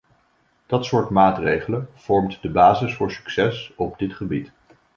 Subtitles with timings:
[0.65, 4.51] Dat soort maatregelen vormt de basis voor succes op dit gebied.